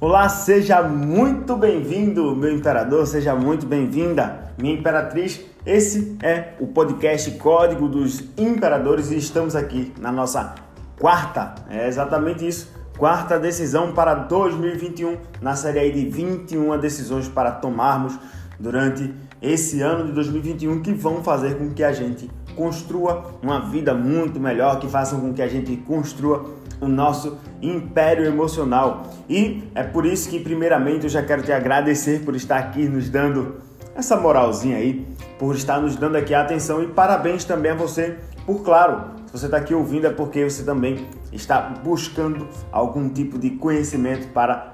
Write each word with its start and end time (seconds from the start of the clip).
Olá, 0.00 0.28
seja 0.28 0.80
muito 0.80 1.56
bem-vindo, 1.56 2.36
meu 2.36 2.54
imperador, 2.54 3.04
seja 3.04 3.34
muito 3.34 3.66
bem-vinda, 3.66 4.52
minha 4.56 4.72
imperatriz. 4.72 5.40
Esse 5.66 6.16
é 6.22 6.54
o 6.60 6.68
podcast 6.68 7.28
Código 7.32 7.88
dos 7.88 8.22
Imperadores 8.38 9.10
e 9.10 9.16
estamos 9.16 9.56
aqui 9.56 9.92
na 9.98 10.12
nossa 10.12 10.54
quarta, 11.00 11.56
é 11.68 11.88
exatamente 11.88 12.46
isso, 12.46 12.72
quarta 12.96 13.40
decisão 13.40 13.90
para 13.90 14.14
2021, 14.14 15.16
na 15.42 15.56
série 15.56 15.80
aí 15.80 15.90
de 15.90 16.08
21 16.08 16.78
decisões 16.78 17.26
para 17.26 17.50
tomarmos 17.50 18.16
durante 18.56 19.12
esse 19.42 19.80
ano 19.80 20.06
de 20.06 20.12
2021 20.12 20.80
que 20.80 20.92
vão 20.92 21.24
fazer 21.24 21.58
com 21.58 21.70
que 21.70 21.82
a 21.82 21.92
gente 21.92 22.30
construa 22.54 23.34
uma 23.42 23.68
vida 23.68 23.94
muito 23.94 24.38
melhor, 24.38 24.78
que 24.78 24.86
façam 24.86 25.20
com 25.20 25.34
que 25.34 25.42
a 25.42 25.48
gente 25.48 25.76
construa 25.78 26.57
o 26.80 26.88
nosso 26.88 27.38
império 27.60 28.24
emocional. 28.24 29.06
E 29.28 29.64
é 29.74 29.82
por 29.82 30.06
isso 30.06 30.28
que, 30.28 30.38
primeiramente, 30.38 31.04
eu 31.04 31.10
já 31.10 31.22
quero 31.22 31.42
te 31.42 31.52
agradecer 31.52 32.24
por 32.24 32.34
estar 32.36 32.58
aqui 32.58 32.88
nos 32.88 33.08
dando 33.08 33.56
essa 33.94 34.16
moralzinha 34.16 34.76
aí, 34.76 35.06
por 35.38 35.54
estar 35.54 35.80
nos 35.80 35.96
dando 35.96 36.16
aqui 36.16 36.32
a 36.32 36.42
atenção 36.42 36.82
e 36.82 36.86
parabéns 36.86 37.44
também 37.44 37.72
a 37.72 37.74
você 37.74 38.16
por, 38.48 38.62
claro, 38.62 39.10
se 39.26 39.32
você 39.32 39.44
está 39.44 39.58
aqui 39.58 39.74
ouvindo 39.74 40.06
é 40.06 40.10
porque 40.10 40.42
você 40.42 40.62
também 40.62 41.06
está 41.30 41.60
buscando 41.60 42.48
algum 42.72 43.06
tipo 43.10 43.38
de 43.38 43.50
conhecimento 43.50 44.28
para 44.28 44.72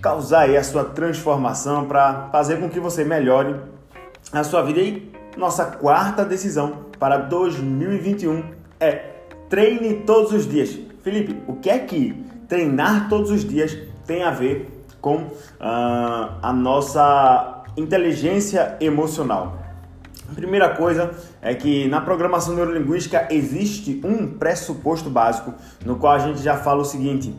causar 0.00 0.44
aí 0.44 0.56
a 0.56 0.64
sua 0.64 0.82
transformação, 0.82 1.84
para 1.84 2.30
fazer 2.32 2.58
com 2.58 2.70
que 2.70 2.80
você 2.80 3.04
melhore 3.04 3.54
a 4.32 4.42
sua 4.42 4.62
vida. 4.62 4.80
E 4.80 5.12
nossa 5.36 5.66
quarta 5.66 6.24
decisão 6.24 6.86
para 6.98 7.18
2021 7.18 8.42
é 8.80 9.10
treine 9.50 9.96
todos 10.06 10.32
os 10.32 10.48
dias. 10.48 10.78
Felipe, 11.02 11.42
o 11.48 11.56
que 11.56 11.68
é 11.68 11.78
que 11.80 12.24
treinar 12.48 13.08
todos 13.08 13.30
os 13.30 13.44
dias 13.44 13.76
tem 14.06 14.22
a 14.22 14.30
ver 14.30 14.84
com 15.00 15.16
uh, 15.16 15.30
a 15.60 16.52
nossa 16.52 17.64
inteligência 17.76 18.76
emocional? 18.80 19.58
A 20.30 20.34
primeira 20.34 20.70
coisa 20.70 21.10
é 21.42 21.54
que 21.54 21.88
na 21.88 22.00
programação 22.00 22.54
neurolinguística 22.54 23.26
existe 23.30 24.00
um 24.04 24.28
pressuposto 24.28 25.10
básico 25.10 25.52
no 25.84 25.96
qual 25.96 26.14
a 26.14 26.18
gente 26.20 26.40
já 26.40 26.56
fala 26.56 26.82
o 26.82 26.84
seguinte: 26.84 27.34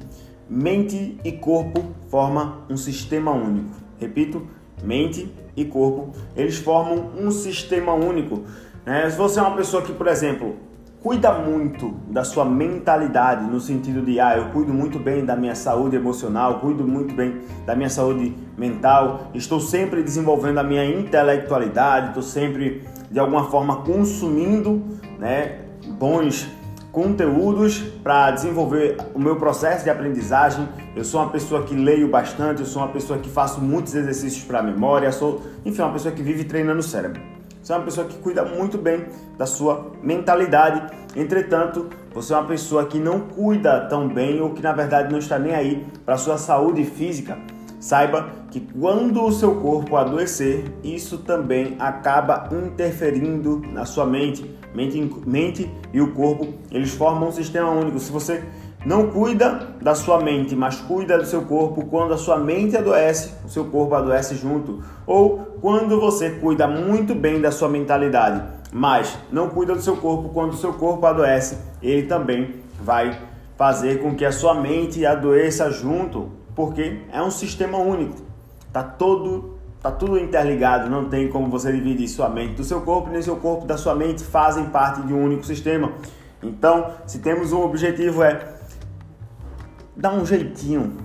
mente 0.49 1.17
e 1.23 1.31
corpo 1.31 1.85
formam 2.09 2.63
um 2.69 2.75
sistema 2.75 3.31
único. 3.31 3.71
Repito, 3.97 4.45
mente 4.83 5.33
e 5.55 5.63
corpo, 5.63 6.11
eles 6.35 6.57
formam 6.57 7.11
um 7.17 7.31
sistema 7.31 7.93
único. 7.93 8.43
Né? 8.85 9.09
Se 9.09 9.17
você 9.17 9.39
é 9.39 9.41
uma 9.41 9.55
pessoa 9.55 9.81
que, 9.81 9.93
por 9.93 10.07
exemplo, 10.07 10.55
cuida 11.03 11.33
muito 11.33 11.93
da 12.07 12.23
sua 12.23 12.45
mentalidade, 12.45 13.43
no 13.43 13.59
sentido 13.59 14.01
de, 14.01 14.21
ah, 14.21 14.37
eu 14.37 14.45
cuido 14.51 14.73
muito 14.73 14.97
bem 14.97 15.25
da 15.25 15.35
minha 15.35 15.53
saúde 15.53 15.97
emocional, 15.97 16.61
cuido 16.61 16.87
muito 16.87 17.13
bem 17.13 17.41
da 17.65 17.75
minha 17.75 17.89
saúde 17.89 18.33
mental, 18.57 19.27
estou 19.33 19.59
sempre 19.59 20.01
desenvolvendo 20.01 20.59
a 20.59 20.63
minha 20.63 20.85
intelectualidade, 20.85 22.07
estou 22.07 22.23
sempre, 22.23 22.83
de 23.11 23.19
alguma 23.19 23.49
forma, 23.49 23.83
consumindo 23.83 24.81
né, 25.19 25.59
bons 25.99 26.49
conteúdos 26.89 27.79
para 28.01 28.31
desenvolver 28.31 28.95
o 29.13 29.19
meu 29.19 29.35
processo 29.35 29.83
de 29.83 29.89
aprendizagem. 29.89 30.69
Eu 30.95 31.03
sou 31.03 31.19
uma 31.19 31.29
pessoa 31.29 31.63
que 31.63 31.75
leio 31.75 32.07
bastante, 32.07 32.61
eu 32.61 32.65
sou 32.65 32.81
uma 32.81 32.93
pessoa 32.93 33.19
que 33.19 33.29
faço 33.29 33.59
muitos 33.59 33.93
exercícios 33.93 34.45
para 34.45 34.59
a 34.59 34.63
memória, 34.63 35.11
sou, 35.11 35.41
enfim, 35.65 35.81
uma 35.81 35.91
pessoa 35.91 36.13
que 36.13 36.23
vive 36.23 36.45
treinando 36.45 36.79
o 36.79 36.83
cérebro. 36.83 37.32
Você 37.63 37.71
é 37.71 37.77
uma 37.77 37.85
pessoa 37.85 38.05
que 38.05 38.17
cuida 38.17 38.43
muito 38.43 38.77
bem 38.77 39.05
da 39.37 39.45
sua 39.45 39.89
mentalidade. 40.01 40.85
Entretanto, 41.15 41.87
você 42.13 42.33
é 42.33 42.35
uma 42.35 42.45
pessoa 42.45 42.85
que 42.85 42.99
não 42.99 43.21
cuida 43.21 43.87
tão 43.87 44.09
bem 44.09 44.41
ou 44.41 44.49
que 44.49 44.61
na 44.61 44.73
verdade 44.73 45.09
não 45.09 45.17
está 45.17 45.39
nem 45.39 45.55
aí 45.55 45.87
para 46.05 46.15
a 46.15 46.17
sua 46.17 46.37
saúde 46.37 46.83
física. 46.83 47.37
Saiba 47.79 48.29
que 48.51 48.59
quando 48.59 49.23
o 49.23 49.31
seu 49.31 49.55
corpo 49.61 49.95
adoecer, 49.95 50.65
isso 50.83 51.19
também 51.19 51.77
acaba 51.79 52.49
interferindo 52.51 53.61
na 53.71 53.85
sua 53.85 54.05
mente. 54.05 54.43
Mente, 54.75 55.09
mente 55.25 55.71
e 55.93 56.01
o 56.01 56.13
corpo, 56.13 56.53
eles 56.69 56.93
formam 56.93 57.29
um 57.29 57.31
sistema 57.31 57.69
único. 57.69 57.97
Se 57.97 58.11
você 58.11 58.43
não 58.85 59.07
cuida 59.07 59.75
da 59.81 59.95
sua 59.95 60.19
mente, 60.19 60.55
mas 60.55 60.79
cuida 60.81 61.17
do 61.17 61.25
seu 61.25 61.43
corpo. 61.43 61.85
Quando 61.85 62.13
a 62.13 62.17
sua 62.17 62.37
mente 62.37 62.75
adoece, 62.75 63.31
o 63.45 63.49
seu 63.49 63.65
corpo 63.65 63.95
adoece 63.95 64.35
junto. 64.35 64.83
Ou 65.05 65.39
quando 65.61 65.99
você 65.99 66.31
cuida 66.31 66.67
muito 66.67 67.15
bem 67.15 67.39
da 67.39 67.51
sua 67.51 67.69
mentalidade, 67.69 68.43
mas 68.71 69.17
não 69.31 69.49
cuida 69.49 69.73
do 69.73 69.81
seu 69.81 69.95
corpo, 69.97 70.29
quando 70.29 70.53
o 70.53 70.57
seu 70.57 70.73
corpo 70.73 71.05
adoece, 71.05 71.57
ele 71.81 72.07
também 72.07 72.55
vai 72.81 73.17
fazer 73.55 74.01
com 74.01 74.15
que 74.15 74.25
a 74.25 74.31
sua 74.31 74.53
mente 74.55 75.05
adoeça 75.05 75.69
junto, 75.71 76.29
porque 76.55 77.01
é 77.11 77.21
um 77.21 77.31
sistema 77.31 77.77
único. 77.77 78.21
Tá 78.71 78.83
todo 78.83 79.53
tá 79.81 79.91
tudo 79.91 80.17
interligado, 80.17 80.89
não 80.89 81.09
tem 81.09 81.27
como 81.27 81.49
você 81.49 81.69
dividir 81.69 82.07
sua 82.07 82.29
mente 82.29 82.53
do 82.53 82.63
seu 82.63 82.79
corpo, 82.79 83.09
nem 83.09 83.21
seu 83.21 83.35
corpo 83.35 83.65
da 83.65 83.77
sua 83.77 83.93
mente 83.93 84.23
fazem 84.23 84.63
parte 84.67 85.01
de 85.01 85.13
um 85.13 85.21
único 85.21 85.45
sistema. 85.45 85.91
Então, 86.41 86.91
se 87.05 87.19
temos 87.19 87.51
um 87.51 87.61
objetivo 87.61 88.23
é 88.23 88.53
dá 89.95 90.11
um 90.11 90.25
jeitinho. 90.25 90.97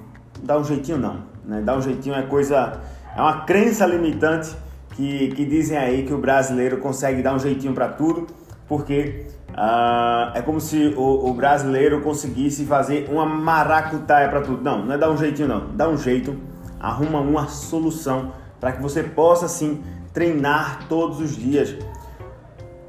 Dá 0.43 0.59
um 0.59 0.65
jeitinho 0.65 0.99
não, 0.99 1.23
né? 1.45 1.61
Dá 1.65 1.77
um 1.77 1.83
jeitinho 1.83 2.15
é 2.15 2.23
coisa, 2.23 2.81
é 3.17 3.21
uma 3.21 3.43
crença 3.43 3.85
limitante 3.87 4.55
que, 4.95 5.29
que 5.29 5.45
dizem 5.45 5.77
aí 5.77 6.05
que 6.05 6.13
o 6.13 6.19
brasileiro 6.19 6.79
consegue 6.79 7.23
dar 7.23 7.35
um 7.35 7.39
jeitinho 7.39 7.73
para 7.73 7.89
tudo, 7.89 8.27
porque 8.69 9.27
uh, 9.51 10.37
é 10.37 10.43
como 10.43 10.61
se 10.61 10.95
o, 10.97 11.29
o, 11.29 11.35
brasileiro 11.35 12.01
conseguisse 12.03 12.65
fazer 12.65 13.09
uma 13.11 13.27
maracutaia 13.27 14.29
para 14.29 14.41
tudo. 14.43 14.63
Não, 14.63 14.85
não 14.85 14.95
é 14.95 14.99
dar 14.99 15.11
um 15.11 15.17
jeitinho 15.17 15.49
não, 15.49 15.69
dá 15.75 15.89
um 15.89 15.97
jeito, 15.97 16.37
arruma 16.81 17.21
uma 17.21 17.49
solução 17.49 18.33
para 18.61 18.73
que 18.73 18.83
você 18.83 19.03
possa 19.03 19.49
sim 19.49 19.83
treinar 20.13 20.87
todos 20.89 21.21
os 21.21 21.37
dias. 21.37 21.77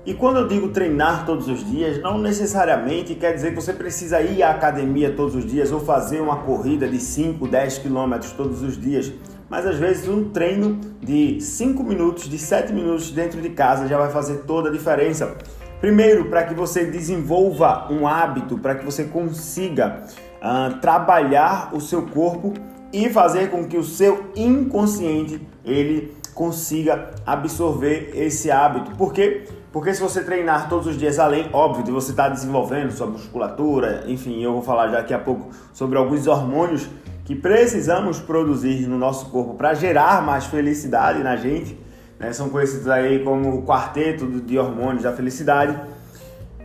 E 0.06 0.14
quando 0.14 0.38
eu 0.38 0.48
digo 0.48 0.70
treinar 0.70 1.26
todos 1.26 1.48
os 1.48 1.64
dias, 1.70 2.02
não 2.02 2.18
necessariamente 2.18 3.16
quer 3.16 3.34
dizer 3.34 3.50
que 3.50 3.56
você 3.56 3.74
precisa 3.74 4.22
ir 4.22 4.42
à 4.42 4.52
academia 4.52 5.14
todos 5.14 5.36
os 5.36 5.46
dias 5.46 5.72
ou 5.72 5.80
fazer 5.80 6.22
uma 6.22 6.38
corrida 6.38 6.88
de 6.88 7.00
5, 7.00 7.48
10 7.48 7.80
quilômetros 7.80 8.32
todos 8.32 8.62
os 8.62 8.80
dias. 8.80 9.12
Mas 9.50 9.66
às 9.66 9.78
vezes 9.78 10.08
um 10.08 10.30
treino 10.30 10.80
de 11.02 11.42
5 11.42 11.84
minutos, 11.84 12.30
de 12.30 12.38
7 12.38 12.72
minutos 12.72 13.12
dentro 13.12 13.42
de 13.42 13.50
casa 13.50 13.88
já 13.88 13.98
vai 13.98 14.10
fazer 14.10 14.44
toda 14.48 14.70
a 14.70 14.72
diferença. 14.72 15.36
Primeiro, 15.82 16.26
para 16.26 16.44
que 16.44 16.54
você 16.54 16.86
desenvolva 16.86 17.88
um 17.92 18.08
hábito, 18.08 18.58
para 18.58 18.76
que 18.76 18.86
você 18.86 19.06
consiga 19.06 20.04
uh, 20.42 20.78
trabalhar 20.80 21.72
o 21.74 21.81
seu 21.81 22.04
corpo 22.04 22.54
e 22.92 23.10
fazer 23.10 23.50
com 23.50 23.66
que 23.68 23.78
o 23.78 23.84
seu 23.84 24.31
inconsciente 24.36 25.42
ele 25.64 26.14
consiga 26.34 27.12
absorver 27.26 28.12
esse 28.16 28.50
hábito. 28.50 28.92
Por 28.96 29.14
quê? 29.14 29.46
Porque 29.72 29.94
se 29.94 30.02
você 30.02 30.24
treinar 30.24 30.68
todos 30.68 30.88
os 30.88 30.97
dias, 30.97 31.19
além, 31.19 31.47
óbvio, 31.53 31.84
de 31.84 31.91
você 31.91 32.12
estar 32.12 32.24
tá 32.24 32.30
desenvolvendo 32.30 32.91
sua 32.91 33.06
musculatura, 33.06 34.03
enfim, 34.07 34.41
eu 34.41 34.53
vou 34.53 34.63
falar 34.63 34.88
daqui 34.88 35.13
a 35.13 35.19
pouco 35.19 35.50
sobre 35.74 35.97
alguns 35.97 36.25
hormônios 36.25 36.90
que 37.24 37.35
precisamos 37.35 38.19
produzir 38.19 38.88
no 38.88 38.97
nosso 38.97 39.28
corpo 39.28 39.53
para 39.53 39.75
gerar 39.75 40.24
mais 40.24 40.46
felicidade 40.46 41.22
na 41.22 41.35
gente, 41.35 41.78
né? 42.18 42.34
são 42.34 42.50
conhecidos 42.50 42.88
aí 42.88 43.24
como 43.24 43.59
o 43.59 43.63
quarteto 43.63 44.25
de 44.25 44.57
hormônios 44.57 45.03
da 45.03 45.13
felicidade. 45.13 45.80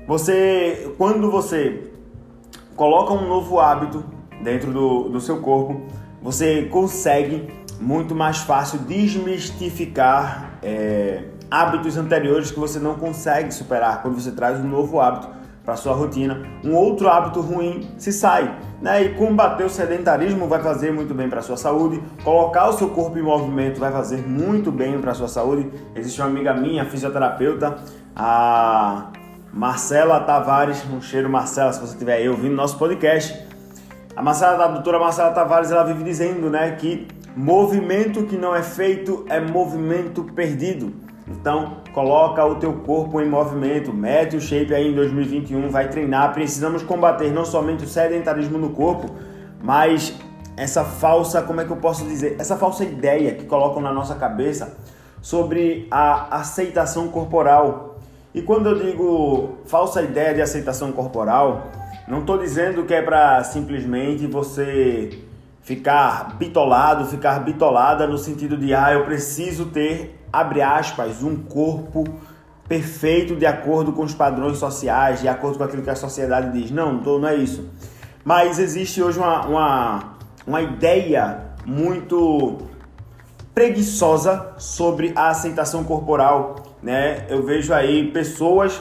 Você, 0.07 0.91
quando 0.97 1.31
você 1.31 1.91
coloca 2.75 3.13
um 3.13 3.29
novo 3.29 3.61
hábito 3.61 4.03
dentro 4.43 4.73
do, 4.73 5.11
do 5.11 5.21
seu 5.21 5.41
corpo, 5.41 5.83
você 6.23 6.63
consegue 6.63 7.47
muito 7.79 8.15
mais 8.15 8.39
fácil 8.39 8.79
desmistificar 8.79 10.59
é, 10.63 11.25
hábitos 11.55 11.97
anteriores 11.97 12.51
que 12.51 12.59
você 12.59 12.81
não 12.81 12.95
consegue 12.95 13.55
superar 13.55 14.03
quando 14.03 14.21
você 14.21 14.33
traz 14.33 14.59
um 14.59 14.67
novo 14.67 15.01
hábito 15.01 15.29
para 15.65 15.77
sua 15.77 15.95
rotina. 15.95 16.43
Um 16.65 16.75
outro 16.75 17.09
hábito 17.09 17.41
ruim 17.41 17.89
se 17.97 18.13
sai, 18.13 18.59
né? 18.83 19.05
E 19.05 19.15
combater 19.15 19.63
o 19.63 19.71
sedentarismo 19.71 20.49
vai 20.49 20.61
fazer 20.61 20.93
muito 20.93 21.15
bem 21.15 21.29
para 21.29 21.41
sua 21.43 21.57
saúde. 21.57 22.03
Colocar 22.25 22.69
o 22.69 22.73
seu 22.73 22.91
corpo 22.91 23.17
em 23.17 23.23
movimento 23.23 23.79
vai 23.79 23.93
fazer 23.93 24.27
muito 24.27 24.73
bem 24.73 25.01
para 25.01 25.15
sua 25.15 25.29
saúde. 25.29 25.71
Existe 25.95 26.21
uma 26.21 26.27
amiga 26.27 26.53
minha, 26.53 26.85
fisioterapeuta, 26.87 27.77
a 28.17 29.13
Marcela 29.53 30.19
Tavares, 30.21 30.85
um 30.93 31.01
cheiro 31.01 31.31
Marcela, 31.31 31.73
se 31.73 31.79
você 31.79 31.93
estiver 31.93 32.15
aí 32.15 32.29
ouvindo 32.29 32.57
nosso 32.57 32.77
podcast. 32.77 33.47
A 34.17 34.23
Marcela, 34.23 34.65
a 34.65 34.69
doutora 34.69 34.99
Marcela 34.99 35.31
Tavares, 35.31 35.71
ela 35.71 35.85
vive 35.85 36.03
dizendo, 36.03 36.51
né, 36.51 36.73
que 36.73 37.07
movimento 37.37 38.25
que 38.25 38.37
não 38.37 38.55
é 38.55 38.63
feito 38.63 39.25
é 39.29 39.41
movimento 39.41 40.25
perdido. 40.25 41.04
Então, 41.27 41.79
coloca 41.93 42.45
o 42.45 42.57
teu 42.57 42.73
corpo 42.81 43.21
em 43.21 43.29
movimento, 43.29 43.93
mete 43.93 44.37
o 44.37 44.41
shape 44.41 44.75
aí 44.75 44.89
em 44.89 44.95
2021, 44.95 45.71
vai 45.71 45.89
treinar. 45.89 46.35
Precisamos 46.35 46.83
combater 46.83 47.33
não 47.33 47.45
somente 47.45 47.85
o 47.85 47.89
sedentarismo 47.89 48.59
no 48.59 48.71
corpo, 48.71 49.11
mas 49.63 50.15
essa 50.57 50.85
falsa, 50.85 51.43
como 51.43 51.61
é 51.61 51.65
que 51.65 51.71
eu 51.71 51.77
posso 51.77 52.05
dizer? 52.05 52.37
Essa 52.39 52.57
falsa 52.57 52.85
ideia 52.85 53.35
que 53.35 53.45
colocam 53.45 53.83
na 53.83 53.93
nossa 53.93 54.15
cabeça 54.15 54.77
sobre 55.21 55.89
a 55.91 56.37
aceitação 56.37 57.09
corporal. 57.09 57.99
E 58.35 58.43
quando 58.43 58.69
eu 58.69 58.85
digo 58.85 59.59
falsa 59.65 60.03
ideia 60.03 60.35
de 60.35 60.43
aceitação 60.43 60.93
corporal, 60.93 61.69
não 62.07 62.21
estou 62.21 62.37
dizendo 62.37 62.85
que 62.85 62.93
é 62.93 63.01
para 63.01 63.43
simplesmente 63.45 64.27
você 64.27 65.19
ficar 65.63 66.37
bitolado, 66.37 67.07
ficar 67.07 67.39
bitolada 67.41 68.07
no 68.07 68.19
sentido 68.19 68.57
de 68.59 68.75
ah, 68.75 68.93
eu 68.93 69.05
preciso 69.05 69.67
ter, 69.67 70.24
abre 70.41 70.63
aspas, 70.63 71.23
um 71.23 71.37
corpo 71.37 72.05
perfeito 72.69 73.37
de 73.37 73.47
acordo 73.47 73.93
com 73.93 74.03
os 74.03 74.15
padrões 74.15 74.59
sociais, 74.59 75.21
de 75.21 75.29
acordo 75.29 75.59
com 75.59 75.65
aquilo 75.65 75.83
que 75.83 75.91
a 75.91 75.97
sociedade 75.97 76.59
diz. 76.59 76.71
Não, 76.71 76.95
não 76.95 77.29
é 77.29 77.35
isso. 77.37 77.69
Mas 78.25 78.59
existe 78.59 79.03
hoje 79.03 79.19
uma, 79.19 79.47
uma, 79.47 80.15
uma 80.47 80.63
ideia 80.63 81.41
muito 81.67 82.59
preguiçosa 83.55 84.55
sobre 84.59 85.13
a 85.15 85.29
aceitação 85.29 85.85
corporal, 85.85 86.57
né? 86.83 87.27
Eu 87.29 87.45
vejo 87.45 87.73
aí 87.73 88.11
pessoas 88.11 88.81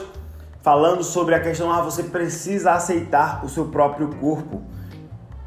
falando 0.62 1.04
sobre 1.04 1.34
a 1.34 1.40
questão 1.40 1.70
ah, 1.70 1.82
você 1.82 2.04
precisa 2.04 2.72
aceitar 2.72 3.44
o 3.44 3.48
seu 3.48 3.66
próprio 3.66 4.08
corpo. 4.16 4.62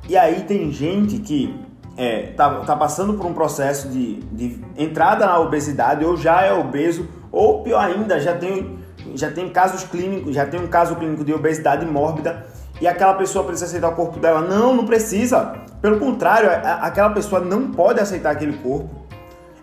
E 0.07 0.15
aí 0.15 0.43
tem 0.43 0.71
gente 0.71 1.17
que 1.17 1.66
é, 1.97 2.27
tá, 2.37 2.61
tá 2.61 2.75
passando 2.75 3.15
por 3.15 3.25
um 3.25 3.33
processo 3.33 3.89
de, 3.89 4.21
de 4.31 4.63
entrada 4.77 5.25
na 5.25 5.39
obesidade 5.39 6.05
ou 6.05 6.15
já 6.15 6.43
é 6.43 6.53
obeso 6.53 7.09
ou 7.31 7.63
pior 7.63 7.79
ainda, 7.83 8.19
já 8.19 8.35
tem, 8.37 8.77
já 9.15 9.31
tem 9.31 9.49
casos 9.49 9.83
clínicos, 9.83 10.35
já 10.35 10.45
tem 10.45 10.59
um 10.59 10.67
caso 10.67 10.95
clínico 10.95 11.25
de 11.25 11.33
obesidade 11.33 11.85
mórbida 11.85 12.45
e 12.79 12.87
aquela 12.87 13.15
pessoa 13.15 13.43
precisa 13.43 13.65
aceitar 13.65 13.89
o 13.89 13.95
corpo 13.95 14.19
dela. 14.19 14.41
Não, 14.41 14.75
não 14.75 14.85
precisa. 14.85 15.55
Pelo 15.81 15.99
contrário, 15.99 16.49
aquela 16.81 17.09
pessoa 17.09 17.41
não 17.41 17.71
pode 17.71 17.99
aceitar 17.99 18.31
aquele 18.31 18.57
corpo. 18.59 18.89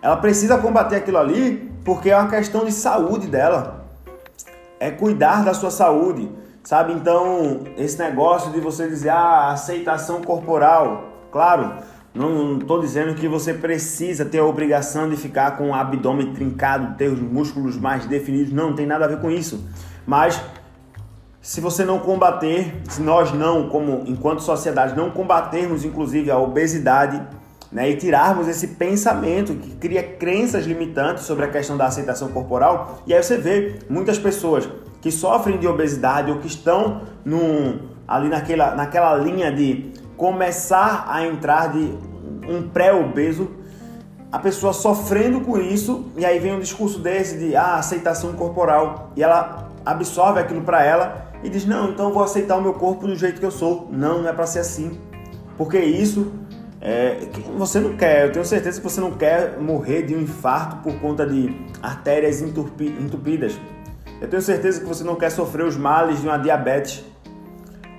Ela 0.01 0.17
precisa 0.17 0.57
combater 0.57 0.97
aquilo 0.97 1.17
ali 1.17 1.71
porque 1.85 2.09
é 2.09 2.17
uma 2.17 2.29
questão 2.29 2.65
de 2.65 2.71
saúde 2.71 3.27
dela. 3.27 3.85
É 4.79 4.91
cuidar 4.91 5.45
da 5.45 5.53
sua 5.53 5.71
saúde, 5.71 6.29
sabe? 6.63 6.91
Então, 6.91 7.61
esse 7.77 7.97
negócio 7.97 8.51
de 8.51 8.59
você 8.59 8.87
dizer, 8.87 9.09
ah, 9.09 9.51
aceitação 9.51 10.21
corporal, 10.21 11.05
claro, 11.31 11.75
não 12.15 12.57
estou 12.57 12.79
dizendo 12.79 13.13
que 13.13 13.27
você 13.27 13.53
precisa 13.53 14.23
ter 14.23 14.39
a 14.39 14.45
obrigação 14.45 15.09
de 15.09 15.17
ficar 15.17 15.57
com 15.57 15.71
o 15.71 15.73
abdômen 15.73 16.33
trincado, 16.33 16.95
ter 16.95 17.09
os 17.09 17.19
músculos 17.19 17.77
mais 17.77 18.05
definidos. 18.05 18.53
Não, 18.53 18.69
não 18.69 18.75
tem 18.75 18.85
nada 18.85 19.03
a 19.03 19.07
ver 19.07 19.19
com 19.19 19.29
isso. 19.29 19.67
Mas 20.07 20.41
se 21.41 21.59
você 21.59 21.83
não 21.83 21.99
combater, 21.99 22.81
se 22.89 23.01
nós 23.01 23.33
não, 23.33 23.67
como 23.69 24.03
enquanto 24.07 24.41
sociedade, 24.41 24.95
não 24.95 25.11
combatermos 25.11 25.83
inclusive 25.83 26.31
a 26.31 26.39
obesidade, 26.39 27.21
né, 27.71 27.89
e 27.89 27.97
tirarmos 27.97 28.47
esse 28.47 28.69
pensamento 28.69 29.53
que 29.55 29.75
cria 29.75 30.01
crenças 30.01 30.65
limitantes 30.65 31.23
sobre 31.23 31.43
a 31.43 31.47
questão 31.49 31.75
da 31.75 31.85
aceitação 31.85 32.29
corporal, 32.29 33.01
e 33.05 33.13
aí 33.13 33.21
você 33.21 33.37
vê 33.37 33.79
muitas 33.89 34.17
pessoas 34.17 34.69
que 35.01 35.11
sofrem 35.11 35.59
de 35.59 35.67
obesidade 35.67 36.31
ou 36.31 36.39
que 36.39 36.47
estão 36.47 37.01
num, 37.23 37.79
ali 38.07 38.29
naquela, 38.29 38.73
naquela 38.73 39.15
linha 39.15 39.51
de 39.51 39.91
começar 40.17 41.05
a 41.07 41.25
entrar 41.25 41.71
de 41.71 41.93
um 42.47 42.69
pré-obeso, 42.69 43.51
a 44.31 44.39
pessoa 44.39 44.73
sofrendo 44.73 45.41
com 45.41 45.57
isso, 45.57 46.05
e 46.17 46.25
aí 46.25 46.39
vem 46.39 46.53
um 46.53 46.59
discurso 46.59 46.99
desse 46.99 47.37
de 47.37 47.55
ah, 47.55 47.75
aceitação 47.75 48.33
corporal, 48.33 49.11
e 49.15 49.23
ela 49.23 49.71
absorve 49.85 50.39
aquilo 50.39 50.61
para 50.61 50.83
ela 50.83 51.31
e 51.43 51.49
diz: 51.49 51.65
Não, 51.65 51.91
então 51.91 52.11
vou 52.11 52.23
aceitar 52.23 52.57
o 52.57 52.61
meu 52.61 52.73
corpo 52.73 53.07
do 53.07 53.15
jeito 53.15 53.39
que 53.39 53.45
eu 53.45 53.51
sou. 53.51 53.87
Não, 53.91 54.21
não 54.21 54.29
é 54.29 54.33
para 54.33 54.47
ser 54.47 54.59
assim. 54.59 54.99
Porque 55.57 55.79
isso 55.79 56.31
é, 56.81 57.17
você 57.57 57.79
não 57.79 57.95
quer, 57.95 58.25
eu 58.25 58.31
tenho 58.31 58.45
certeza 58.45 58.79
que 58.79 58.83
você 58.83 59.01
não 59.01 59.11
quer 59.11 59.59
morrer 59.59 60.03
de 60.03 60.15
um 60.15 60.21
infarto 60.21 60.77
por 60.77 60.99
conta 60.99 61.25
de 61.25 61.55
artérias 61.81 62.41
entupidas. 62.41 63.59
Eu 64.21 64.27
tenho 64.27 64.41
certeza 64.41 64.81
que 64.81 64.85
você 64.85 65.03
não 65.03 65.15
quer 65.15 65.29
sofrer 65.29 65.65
os 65.65 65.75
males 65.75 66.21
de 66.21 66.27
uma 66.27 66.37
diabetes. 66.37 67.03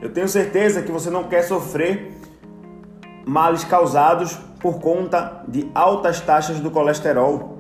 Eu 0.01 0.13
tenho 0.13 0.29
certeza 0.29 0.83
que 0.83 0.93
você 0.93 1.11
não 1.11 1.25
quer 1.25 1.43
sofrer 1.43 2.13
males 3.27 3.65
causados 3.65 4.35
por 4.61 4.79
conta 4.79 5.43
de 5.49 5.71
altas 5.75 6.21
taxas 6.21 6.61
do 6.61 6.71
colesterol. 6.71 7.59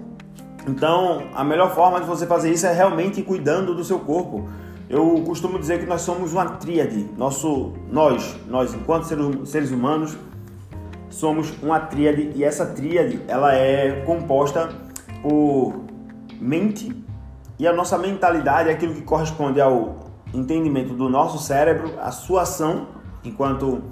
Então, 0.68 1.24
a 1.34 1.42
melhor 1.42 1.74
forma 1.74 2.00
de 2.00 2.06
você 2.06 2.26
fazer 2.26 2.50
isso 2.50 2.66
é 2.66 2.72
realmente 2.72 3.22
cuidando 3.22 3.74
do 3.74 3.84
seu 3.84 3.98
corpo. 4.00 4.48
Eu 4.88 5.22
costumo 5.26 5.58
dizer 5.58 5.80
que 5.80 5.86
nós 5.86 6.02
somos 6.02 6.32
uma 6.32 6.46
tríade. 6.46 7.08
Nosso, 7.16 7.72
nós, 7.90 8.36
nós 8.46 8.74
enquanto 8.74 9.06
seres 9.46 9.70
humanos, 9.70 10.16
somos 11.08 11.52
uma 11.62 11.80
tríade 11.80 12.32
e 12.34 12.44
essa 12.44 12.66
tríade 12.66 13.20
ela 13.26 13.54
é 13.54 14.02
composta 14.04 14.68
por 15.22 15.74
mente 16.38 17.04
e 17.58 17.66
a 17.66 17.72
nossa 17.72 17.96
mentalidade 17.96 18.68
é 18.68 18.72
aquilo 18.72 18.94
que 18.94 19.02
corresponde 19.02 19.60
ao 19.60 20.05
entendimento 20.38 20.94
do 20.94 21.08
nosso 21.08 21.38
cérebro, 21.38 21.92
a 22.00 22.10
sua 22.10 22.42
ação 22.42 22.88
enquanto 23.24 23.82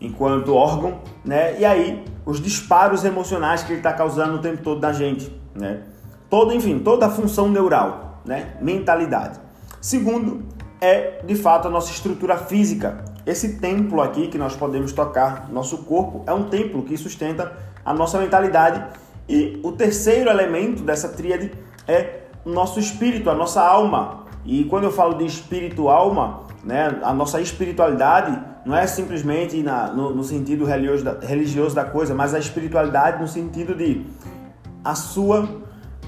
enquanto 0.00 0.54
órgão, 0.54 1.00
né? 1.24 1.60
E 1.60 1.64
aí 1.64 2.04
os 2.24 2.40
disparos 2.40 3.04
emocionais 3.04 3.62
que 3.62 3.72
ele 3.72 3.80
está 3.80 3.92
causando 3.92 4.36
o 4.36 4.38
tempo 4.38 4.62
todo 4.62 4.80
da 4.80 4.92
gente, 4.92 5.30
né? 5.54 5.82
Todo, 6.30 6.54
enfim, 6.54 6.78
toda 6.78 7.06
a 7.06 7.10
função 7.10 7.48
neural, 7.48 8.22
né? 8.24 8.56
Mentalidade. 8.60 9.38
Segundo 9.80 10.42
é 10.80 11.20
de 11.24 11.34
fato 11.34 11.68
a 11.68 11.70
nossa 11.70 11.90
estrutura 11.90 12.38
física. 12.38 13.04
Esse 13.26 13.58
templo 13.58 14.00
aqui 14.00 14.28
que 14.28 14.38
nós 14.38 14.56
podemos 14.56 14.92
tocar, 14.92 15.50
nosso 15.50 15.78
corpo, 15.78 16.24
é 16.26 16.32
um 16.32 16.44
templo 16.44 16.82
que 16.82 16.96
sustenta 16.96 17.52
a 17.84 17.92
nossa 17.92 18.18
mentalidade. 18.18 18.82
E 19.28 19.60
o 19.62 19.72
terceiro 19.72 20.30
elemento 20.30 20.82
dessa 20.82 21.08
tríade 21.08 21.52
é 21.86 22.20
o 22.44 22.50
nosso 22.50 22.80
espírito, 22.80 23.28
a 23.28 23.34
nossa 23.34 23.62
alma. 23.62 24.24
E 24.44 24.64
quando 24.64 24.84
eu 24.84 24.92
falo 24.92 25.14
de 25.14 25.24
espírito 25.24 25.88
alma, 25.88 26.40
né, 26.64 26.98
a 27.02 27.12
nossa 27.12 27.40
espiritualidade 27.40 28.38
não 28.64 28.76
é 28.76 28.86
simplesmente 28.86 29.62
na, 29.62 29.88
no, 29.88 30.14
no, 30.14 30.24
sentido 30.24 30.64
religioso 30.64 31.04
da, 31.04 31.18
religioso 31.20 31.74
da 31.74 31.84
coisa, 31.84 32.14
mas 32.14 32.34
a 32.34 32.38
espiritualidade 32.38 33.20
no 33.20 33.28
sentido 33.28 33.74
de 33.74 34.04
a 34.84 34.94
sua 34.94 35.48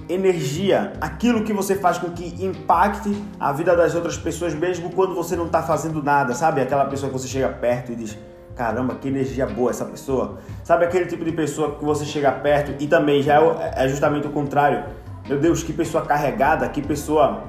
energia, 0.09 0.93
aquilo 1.01 1.45
que 1.45 1.53
você 1.53 1.75
faz 1.75 1.99
com 1.99 2.11
que 2.11 2.45
impacte 2.45 3.15
a 3.39 3.53
vida 3.53 3.75
das 3.77 3.95
outras 3.95 4.17
pessoas, 4.17 4.55
mesmo 4.55 4.91
quando 4.91 5.15
você 5.15 5.37
não 5.37 5.47
está 5.47 5.63
fazendo 5.63 6.03
nada, 6.03 6.35
sabe? 6.35 6.61
Aquela 6.61 6.85
pessoa 6.87 7.11
que 7.11 7.19
você 7.19 7.29
chega 7.29 7.49
perto 7.49 7.93
e 7.93 7.97
diz: 7.97 8.19
Caramba, 8.55 8.97
que 8.97 9.09
energia 9.09 9.47
boa 9.47 9.71
essa 9.71 9.85
pessoa. 9.85 10.39
Sabe 10.65 10.85
aquele 10.85 11.07
tipo 11.07 11.25
de 11.25 11.33
pessoa 11.33 11.77
que 11.77 11.85
você 11.85 12.05
chega 12.05 12.31
perto 12.33 12.75
e 12.83 12.87
também 12.87 13.23
já 13.23 13.41
é, 13.41 13.85
é 13.85 13.89
justamente 13.89 14.27
o 14.27 14.31
contrário. 14.31 14.85
Meu 15.27 15.39
Deus, 15.39 15.63
que 15.63 15.73
pessoa 15.73 16.05
carregada, 16.05 16.69
que 16.69 16.83
pessoa 16.83 17.45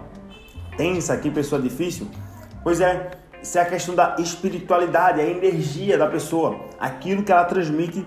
tensa, 0.76 1.18
que 1.18 1.30
pessoa 1.30 1.62
difícil. 1.62 2.08
Pois 2.64 2.80
é, 2.80 3.12
isso 3.42 3.58
é 3.58 3.62
a 3.62 3.66
questão 3.66 3.94
da 3.94 4.16
espiritualidade, 4.20 5.20
a 5.20 5.28
energia 5.28 5.98
da 5.98 6.08
pessoa, 6.08 6.62
aquilo 6.80 7.24
que 7.24 7.32
ela 7.32 7.44
transmite. 7.44 8.06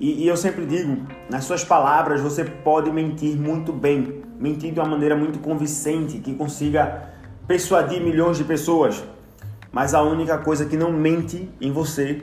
E, 0.00 0.24
e, 0.24 0.26
eu 0.26 0.36
sempre 0.36 0.66
digo, 0.66 1.06
nas 1.30 1.44
suas 1.44 1.62
palavras 1.62 2.20
você 2.20 2.44
pode 2.44 2.90
mentir 2.90 3.36
muito 3.36 3.72
bem, 3.72 4.22
mentir 4.40 4.72
de 4.72 4.80
uma 4.80 4.88
maneira 4.88 5.14
muito 5.14 5.38
convincente, 5.38 6.18
que 6.18 6.34
consiga 6.34 7.10
persuadir 7.46 8.02
milhões 8.02 8.38
de 8.38 8.42
pessoas. 8.42 9.04
Mas 9.70 9.94
a 9.94 10.02
única 10.02 10.36
coisa 10.38 10.66
que 10.66 10.76
não 10.76 10.90
mente 10.90 11.48
em 11.60 11.70
você, 11.70 12.20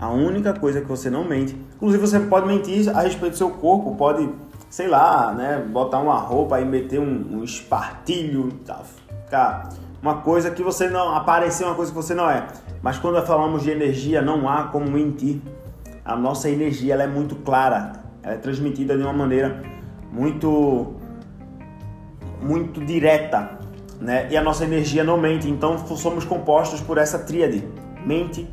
a 0.00 0.10
única 0.10 0.52
coisa 0.52 0.80
que 0.80 0.86
você 0.86 1.08
não 1.08 1.24
mente, 1.24 1.56
inclusive 1.76 2.04
você 2.04 2.18
pode 2.18 2.46
mentir 2.46 2.88
a 2.88 3.02
respeito 3.02 3.34
do 3.34 3.38
seu 3.38 3.50
corpo, 3.50 3.94
pode, 3.94 4.28
sei 4.68 4.88
lá, 4.88 5.32
né, 5.32 5.64
botar 5.70 6.00
uma 6.00 6.18
roupa 6.18 6.60
e 6.60 6.64
meter 6.64 6.98
um, 6.98 7.38
um 7.38 7.44
espartilho, 7.44 8.50
tá, 8.66 8.82
uma 10.00 10.16
coisa 10.22 10.50
que 10.50 10.62
você 10.62 10.88
não 10.88 11.14
aparecer 11.14 11.64
uma 11.64 11.74
coisa 11.74 11.90
que 11.90 11.96
você 11.96 12.14
não 12.14 12.30
é. 12.30 12.46
Mas 12.82 12.98
quando 12.98 13.24
falamos 13.26 13.62
de 13.62 13.70
energia, 13.70 14.22
não 14.22 14.48
há 14.48 14.64
como 14.64 14.90
mentir. 14.90 15.40
A 16.04 16.16
nossa 16.16 16.48
energia 16.48 16.94
ela 16.94 17.02
é 17.02 17.06
muito 17.06 17.36
clara, 17.36 17.92
ela 18.22 18.34
é 18.34 18.38
transmitida 18.38 18.96
de 18.96 19.02
uma 19.02 19.12
maneira 19.12 19.62
muito 20.10 20.94
muito 22.40 22.84
direta, 22.84 23.58
né? 24.00 24.28
E 24.30 24.36
a 24.36 24.42
nossa 24.42 24.64
energia 24.64 25.04
não 25.04 25.18
mente. 25.18 25.48
Então 25.48 25.76
somos 25.96 26.24
compostos 26.24 26.80
por 26.80 26.96
essa 26.96 27.18
tríade: 27.18 27.62
mente, 28.06 28.48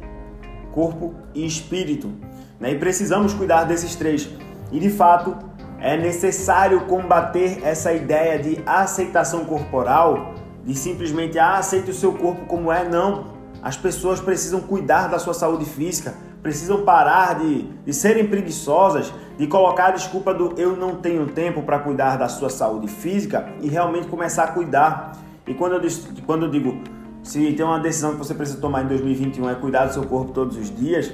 corpo 0.73 1.13
e 1.33 1.45
espírito, 1.45 2.11
né? 2.59 2.71
E 2.71 2.79
precisamos 2.79 3.33
cuidar 3.33 3.63
desses 3.63 3.95
três. 3.95 4.29
E 4.71 4.79
de 4.79 4.89
fato, 4.89 5.37
é 5.79 5.95
necessário 5.95 6.81
combater 6.81 7.59
essa 7.63 7.93
ideia 7.93 8.39
de 8.39 8.61
aceitação 8.65 9.45
corporal 9.45 10.34
de 10.65 10.75
simplesmente 10.75 11.37
ah, 11.37 11.57
aceite 11.57 11.91
o 11.91 11.93
seu 11.93 12.13
corpo 12.13 12.45
como 12.45 12.71
é, 12.71 12.87
não. 12.87 13.35
As 13.61 13.77
pessoas 13.77 14.19
precisam 14.19 14.61
cuidar 14.61 15.07
da 15.07 15.19
sua 15.19 15.33
saúde 15.33 15.65
física, 15.65 16.13
precisam 16.41 16.83
parar 16.83 17.39
de, 17.39 17.63
de 17.63 17.93
serem 17.93 18.27
preguiçosas, 18.27 19.13
de 19.37 19.47
colocar 19.47 19.87
a 19.87 19.91
desculpa 19.91 20.33
do 20.33 20.53
eu 20.59 20.75
não 20.75 20.95
tenho 20.95 21.27
tempo 21.27 21.63
para 21.63 21.79
cuidar 21.79 22.17
da 22.17 22.27
sua 22.27 22.49
saúde 22.49 22.87
física 22.87 23.47
e 23.61 23.67
realmente 23.67 24.07
começar 24.07 24.43
a 24.43 24.47
cuidar. 24.47 25.13
E 25.47 25.53
quando 25.53 25.73
eu, 25.73 25.81
quando 26.25 26.45
eu 26.45 26.51
digo 26.51 26.81
se 27.25 27.53
tem 27.53 27.65
uma 27.65 27.79
decisão 27.79 28.11
que 28.11 28.17
você 28.19 28.35
precisa 28.35 28.59
tomar 28.61 28.83
em 28.83 28.87
2021 28.87 29.49
é 29.49 29.55
cuidar 29.55 29.87
do 29.87 29.93
seu 29.93 30.03
corpo 30.03 30.31
todos 30.31 30.55
os 30.57 30.73
dias, 30.73 31.11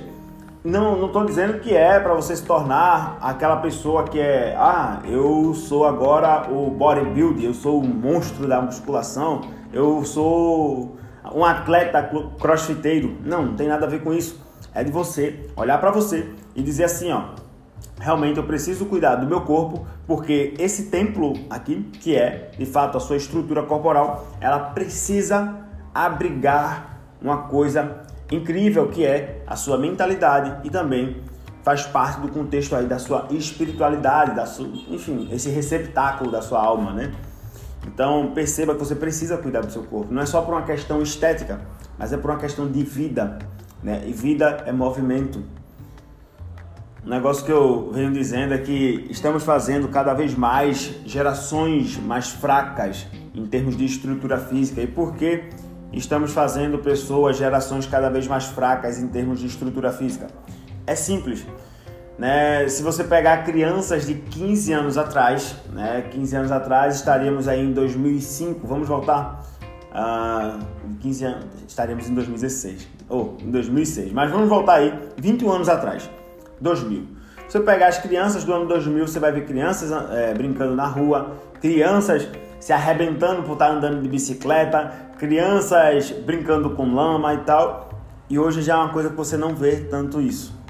não 0.63 1.07
estou 1.07 1.25
dizendo 1.25 1.59
que 1.59 1.75
é 1.75 1.99
para 1.99 2.13
você 2.13 2.35
se 2.35 2.43
tornar 2.43 3.17
aquela 3.19 3.57
pessoa 3.57 4.03
que 4.03 4.19
é, 4.19 4.55
ah, 4.55 5.01
eu 5.05 5.53
sou 5.55 5.87
agora 5.87 6.51
o 6.51 6.69
bodybuilder, 6.69 7.45
eu 7.45 7.53
sou 7.53 7.79
o 7.79 7.83
monstro 7.83 8.47
da 8.47 8.61
musculação, 8.61 9.41
eu 9.73 10.03
sou 10.05 10.97
um 11.33 11.43
atleta 11.43 12.11
crossfiteiro. 12.39 13.17
Não, 13.25 13.43
não 13.47 13.55
tem 13.55 13.67
nada 13.67 13.87
a 13.87 13.89
ver 13.89 14.03
com 14.03 14.13
isso. 14.13 14.39
é 14.73 14.83
de 14.83 14.91
você 14.91 15.49
olhar 15.55 15.79
para 15.79 15.89
você 15.89 16.29
e 16.55 16.61
dizer 16.61 16.83
assim, 16.83 17.11
ó, 17.11 17.29
realmente 17.99 18.37
eu 18.37 18.43
preciso 18.43 18.85
cuidar 18.85 19.15
do 19.15 19.25
meu 19.25 19.41
corpo, 19.41 19.87
porque 20.05 20.53
esse 20.59 20.91
templo 20.91 21.33
aqui, 21.49 21.89
que 21.99 22.15
é 22.15 22.51
de 22.57 22.67
fato 22.67 22.97
a 22.97 22.99
sua 22.99 23.17
estrutura 23.17 23.63
corporal, 23.63 24.27
ela 24.39 24.59
precisa 24.59 25.55
abrigar 25.93 26.99
uma 27.21 27.43
coisa 27.43 28.03
incrível 28.31 28.87
que 28.87 29.05
é 29.05 29.43
a 29.45 29.55
sua 29.55 29.77
mentalidade 29.77 30.65
e 30.65 30.69
também 30.69 31.21
faz 31.63 31.83
parte 31.85 32.21
do 32.21 32.29
contexto 32.29 32.75
aí 32.75 32.85
da 32.85 32.97
sua 32.97 33.27
espiritualidade, 33.29 34.35
da 34.35 34.45
sua, 34.45 34.67
enfim, 34.89 35.29
esse 35.31 35.49
receptáculo 35.49 36.31
da 36.31 36.41
sua 36.41 36.59
alma, 36.59 36.93
né? 36.93 37.11
Então 37.85 38.31
perceba 38.33 38.73
que 38.73 38.79
você 38.79 38.95
precisa 38.95 39.37
cuidar 39.37 39.61
do 39.61 39.71
seu 39.71 39.83
corpo. 39.83 40.13
Não 40.13 40.21
é 40.21 40.25
só 40.25 40.41
por 40.41 40.53
uma 40.53 40.63
questão 40.63 41.01
estética, 41.01 41.61
mas 41.97 42.13
é 42.13 42.17
por 42.17 42.31
uma 42.31 42.39
questão 42.39 42.69
de 42.69 42.83
vida, 42.83 43.37
né? 43.83 44.03
E 44.05 44.13
vida 44.13 44.63
é 44.65 44.71
movimento. 44.71 45.43
Um 47.05 47.09
negócio 47.09 47.43
que 47.43 47.51
eu 47.51 47.91
venho 47.91 48.11
dizendo 48.11 48.53
é 48.53 48.59
que 48.59 49.07
estamos 49.09 49.43
fazendo 49.43 49.87
cada 49.87 50.13
vez 50.13 50.35
mais 50.35 50.93
gerações 51.03 51.97
mais 51.97 52.29
fracas 52.29 53.07
em 53.33 53.45
termos 53.47 53.75
de 53.75 53.85
estrutura 53.85 54.37
física. 54.37 54.81
E 54.81 54.87
por 54.87 55.15
que 55.15 55.49
estamos 55.91 56.31
fazendo 56.31 56.79
pessoas, 56.79 57.37
gerações 57.37 57.85
cada 57.85 58.09
vez 58.09 58.27
mais 58.27 58.45
fracas 58.45 58.99
em 58.99 59.07
termos 59.07 59.39
de 59.39 59.47
estrutura 59.47 59.91
física? 59.91 60.27
É 60.87 60.95
simples. 60.95 61.45
Né? 62.17 62.67
Se 62.67 62.83
você 62.83 63.03
pegar 63.03 63.43
crianças 63.43 64.05
de 64.05 64.13
15 64.13 64.73
anos 64.73 64.97
atrás, 64.97 65.55
né? 65.73 66.07
15 66.11 66.35
anos 66.35 66.51
atrás 66.51 66.95
estaríamos 66.95 67.47
aí 67.47 67.61
em 67.61 67.73
2005, 67.73 68.67
vamos 68.67 68.87
voltar? 68.87 69.43
Uh, 69.91 70.63
15 71.01 71.25
anos, 71.25 71.45
estaríamos 71.67 72.07
em 72.07 72.13
2016, 72.13 72.87
ou 73.09 73.37
em 73.41 73.51
2006, 73.51 74.13
mas 74.13 74.31
vamos 74.31 74.47
voltar 74.47 74.75
aí 74.75 74.93
21 75.17 75.51
anos 75.51 75.67
atrás, 75.67 76.09
2000. 76.61 77.07
Se 77.47 77.57
você 77.57 77.59
pegar 77.59 77.87
as 77.87 77.97
crianças 77.97 78.45
do 78.45 78.53
ano 78.53 78.67
2000, 78.67 79.07
você 79.07 79.19
vai 79.19 79.33
ver 79.33 79.45
crianças 79.45 79.91
é, 80.11 80.33
brincando 80.33 80.75
na 80.75 80.85
rua, 80.85 81.35
crianças 81.59 82.25
se 82.61 82.71
arrebentando 82.71 83.43
por 83.43 83.53
estar 83.53 83.71
andando 83.71 84.01
de 84.01 84.07
bicicleta, 84.07 85.11
crianças 85.17 86.11
brincando 86.11 86.69
com 86.69 86.93
lama 86.93 87.33
e 87.33 87.39
tal. 87.39 87.89
E 88.29 88.39
hoje 88.39 88.61
já 88.61 88.75
é 88.75 88.77
uma 88.77 88.93
coisa 88.93 89.09
que 89.09 89.15
você 89.17 89.35
não 89.35 89.53
vê 89.53 89.81
tanto 89.81 90.21
isso 90.21 90.61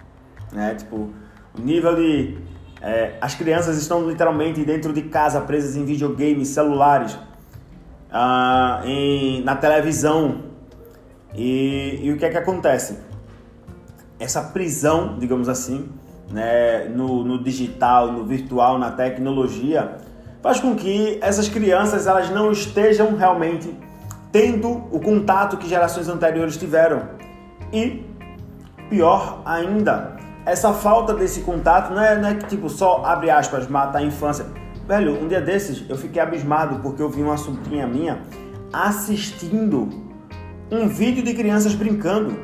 né? 0.51 0.75
Tipo, 0.75 1.09
o 1.57 1.61
nível 1.61 1.95
de 1.95 2.37
é, 2.81 3.15
as 3.21 3.35
crianças 3.35 3.77
estão 3.77 4.07
literalmente 4.07 4.63
dentro 4.63 4.91
de 4.91 5.03
casa, 5.03 5.41
presas 5.41 5.75
em 5.75 5.85
videogames, 5.85 6.49
celulares, 6.49 7.17
ah, 8.11 8.81
em, 8.85 9.43
na 9.43 9.55
televisão. 9.55 10.43
E, 11.33 11.99
e, 12.03 12.11
o 12.11 12.17
que 12.17 12.25
é 12.25 12.29
que 12.29 12.37
acontece? 12.37 12.97
Essa 14.19 14.41
prisão, 14.41 15.17
digamos 15.17 15.47
assim, 15.47 15.89
né, 16.29 16.85
no, 16.89 17.23
no 17.23 17.41
digital, 17.41 18.11
no 18.11 18.25
virtual, 18.25 18.77
na 18.77 18.91
tecnologia, 18.91 19.97
faz 20.41 20.59
com 20.59 20.75
que 20.75 21.19
essas 21.21 21.47
crianças 21.47 22.07
elas 22.07 22.29
não 22.29 22.51
estejam 22.51 23.15
realmente 23.15 23.73
tendo 24.31 24.69
o 24.91 24.99
contato 24.99 25.57
que 25.57 25.67
gerações 25.67 26.07
anteriores 26.07 26.57
tiveram. 26.57 27.03
E 27.71 28.05
pior 28.89 29.41
ainda, 29.45 30.17
essa 30.45 30.73
falta 30.73 31.13
desse 31.13 31.41
contato 31.41 31.93
não 31.93 32.01
é, 32.01 32.17
não 32.17 32.29
é 32.29 32.35
que 32.35 32.47
tipo 32.47 32.69
só 32.69 33.03
abre 33.05 33.29
aspas 33.29 33.67
mata 33.67 33.99
a 33.99 34.01
infância. 34.01 34.45
Velho, 34.87 35.21
um 35.21 35.27
dia 35.27 35.41
desses 35.41 35.87
eu 35.89 35.95
fiquei 35.95 36.21
abismado 36.21 36.79
porque 36.79 37.01
eu 37.01 37.09
vi 37.09 37.21
uma 37.21 37.37
sobrinha 37.37 37.85
minha 37.85 38.21
assistindo 38.73 39.89
um 40.71 40.87
vídeo 40.87 41.23
de 41.23 41.33
crianças 41.33 41.75
brincando. 41.75 42.37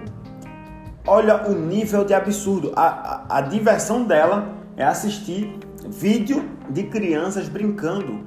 Olha 1.06 1.48
o 1.48 1.54
nível 1.54 2.04
de 2.04 2.14
absurdo. 2.14 2.74
A, 2.76 3.26
a, 3.30 3.38
a 3.38 3.42
diversão 3.42 4.04
dela 4.04 4.50
é 4.76 4.84
assistir 4.84 5.58
vídeo 5.90 6.57
de 6.70 6.84
crianças 6.84 7.48
brincando. 7.48 8.26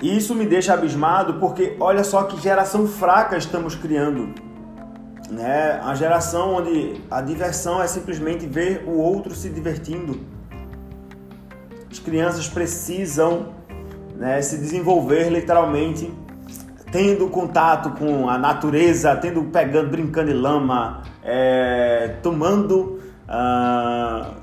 E 0.00 0.16
isso 0.16 0.34
me 0.34 0.46
deixa 0.46 0.74
abismado 0.74 1.34
porque 1.34 1.76
olha 1.80 2.04
só 2.04 2.22
que 2.24 2.40
geração 2.40 2.86
fraca 2.86 3.36
estamos 3.36 3.74
criando 3.74 4.32
né? 5.30 5.80
A 5.82 5.94
geração 5.94 6.54
onde 6.54 7.00
a 7.10 7.20
diversão 7.20 7.82
é 7.82 7.86
simplesmente 7.86 8.46
ver 8.46 8.84
o 8.86 8.98
outro 8.98 9.34
se 9.34 9.48
divertindo. 9.48 10.20
As 11.90 11.98
crianças 11.98 12.48
precisam 12.48 13.52
né, 14.16 14.40
se 14.42 14.58
desenvolver 14.58 15.28
literalmente, 15.30 16.12
tendo 16.90 17.28
contato 17.28 17.90
com 17.92 18.28
a 18.28 18.38
natureza, 18.38 19.14
tendo 19.16 19.44
pegando, 19.44 19.90
brincando 19.90 20.32
de 20.32 20.36
lama, 20.36 21.02
é, 21.22 22.16
tomando, 22.22 23.00
uh, 23.28 24.34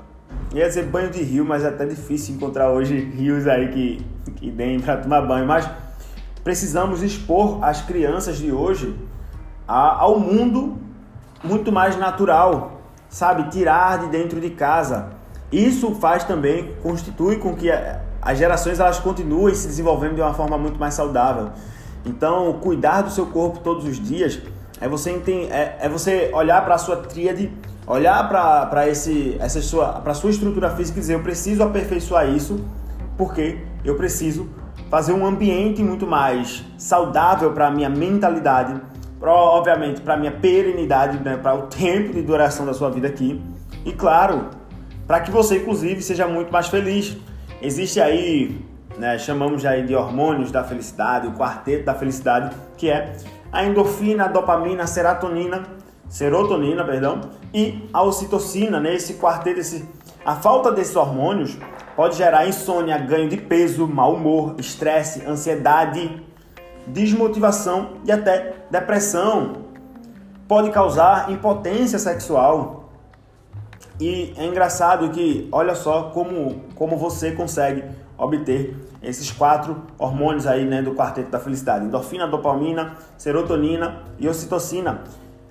ia 0.54 0.66
dizer 0.66 0.84
banho 0.84 1.10
de 1.10 1.22
rio, 1.22 1.44
mas 1.44 1.64
é 1.64 1.68
até 1.68 1.84
difícil 1.84 2.34
encontrar 2.34 2.70
hoje 2.70 2.98
rios 2.98 3.46
aí 3.46 3.68
que 3.68 4.16
que 4.36 4.50
deem 4.50 4.80
para 4.80 4.98
tomar 4.98 5.22
banho, 5.22 5.46
mas 5.46 5.68
precisamos 6.44 7.02
expor 7.02 7.64
as 7.64 7.82
crianças 7.82 8.38
de 8.38 8.52
hoje 8.52 8.94
a, 9.66 10.02
ao 10.02 10.20
mundo 10.20 10.76
muito 11.42 11.72
mais 11.72 11.96
natural, 11.96 12.80
sabe? 13.08 13.50
Tirar 13.50 13.98
de 13.98 14.06
dentro 14.08 14.40
de 14.40 14.50
casa. 14.50 15.10
Isso 15.50 15.94
faz 15.96 16.24
também, 16.24 16.74
constitui 16.82 17.36
com 17.36 17.54
que 17.54 17.70
as 18.20 18.38
gerações 18.38 18.80
elas 18.80 18.98
continuem 18.98 19.54
se 19.54 19.66
desenvolvendo 19.66 20.16
de 20.16 20.20
uma 20.20 20.34
forma 20.34 20.58
muito 20.58 20.78
mais 20.78 20.94
saudável. 20.94 21.50
Então, 22.04 22.52
cuidar 22.60 23.02
do 23.02 23.10
seu 23.10 23.26
corpo 23.26 23.60
todos 23.60 23.84
os 23.84 23.98
dias 23.98 24.40
é 24.80 24.88
você, 24.88 25.10
entender, 25.10 25.52
é, 25.52 25.78
é 25.80 25.88
você 25.88 26.30
olhar 26.32 26.64
para 26.64 26.74
a 26.74 26.78
sua 26.78 26.96
tríade, 26.96 27.50
olhar 27.86 28.28
para 28.28 28.86
essa 28.86 29.60
sua, 29.62 29.92
para 30.00 30.12
sua 30.14 30.30
estrutura 30.30 30.70
física 30.70 30.98
e 30.98 31.00
dizer: 31.00 31.14
eu 31.14 31.22
preciso 31.22 31.62
aperfeiçoar 31.62 32.28
isso, 32.28 32.64
porque 33.16 33.58
eu 33.84 33.94
preciso 33.94 34.48
fazer 34.90 35.12
um 35.12 35.26
ambiente 35.26 35.82
muito 35.82 36.06
mais 36.06 36.64
saudável 36.76 37.52
para 37.52 37.68
a 37.68 37.70
minha 37.70 37.88
mentalidade, 37.88 38.80
obviamente 39.20 40.00
para 40.00 40.16
minha 40.16 40.32
perenidade, 40.32 41.18
né, 41.18 41.36
para 41.36 41.54
o 41.54 41.62
tempo 41.62 42.12
de 42.12 42.22
duração 42.22 42.66
da 42.66 42.74
sua 42.74 42.90
vida 42.90 43.08
aqui. 43.08 43.40
E 43.84 43.92
claro, 43.92 44.50
para 45.06 45.20
que 45.20 45.30
você 45.30 45.58
inclusive 45.58 46.02
seja 46.02 46.26
muito 46.26 46.52
mais 46.52 46.68
feliz. 46.68 47.16
Existe 47.62 48.00
aí, 48.00 48.60
né, 48.98 49.18
chamamos 49.18 49.64
aí 49.64 49.82
de 49.84 49.94
hormônios 49.94 50.52
da 50.52 50.62
felicidade, 50.62 51.26
o 51.26 51.32
quarteto 51.32 51.84
da 51.84 51.94
felicidade, 51.94 52.54
que 52.76 52.90
é 52.90 53.16
a 53.50 53.64
endorfina, 53.64 54.24
a 54.24 54.28
dopamina, 54.28 54.82
a 54.82 54.86
serotonina, 54.86 55.62
serotonina, 56.08 56.84
perdão, 56.84 57.20
e 57.52 57.88
a 57.92 58.02
ocitocina, 58.02 58.80
né? 58.80 58.94
Esse 58.94 59.14
quarteto, 59.14 59.60
esse, 59.60 59.88
a 60.24 60.36
falta 60.36 60.70
desses 60.70 60.96
hormônios 60.96 61.56
pode 61.94 62.16
gerar 62.16 62.46
insônia, 62.46 62.98
ganho 62.98 63.28
de 63.28 63.36
peso, 63.36 63.86
mau 63.86 64.14
humor, 64.14 64.54
estresse, 64.58 65.24
ansiedade, 65.26 66.22
desmotivação 66.86 67.94
e 68.04 68.12
até 68.12 68.54
depressão. 68.70 69.64
Pode 70.46 70.70
causar 70.70 71.30
impotência 71.30 71.98
sexual. 71.98 72.90
E 73.98 74.34
é 74.36 74.44
engraçado 74.44 75.08
que, 75.10 75.48
olha 75.50 75.74
só 75.74 76.10
como, 76.10 76.64
como 76.74 76.96
você 76.96 77.32
consegue 77.32 77.82
obter 78.18 78.76
esses 79.02 79.30
quatro 79.30 79.82
hormônios 79.98 80.46
aí, 80.46 80.64
né, 80.64 80.82
do 80.82 80.92
quarteto 80.94 81.30
da 81.30 81.38
felicidade: 81.40 81.84
endorfina, 81.84 82.26
dopamina, 82.26 82.96
serotonina 83.16 84.02
e 84.18 84.28
ocitocina. 84.28 85.02